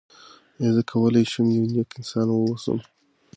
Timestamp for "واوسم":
2.31-2.79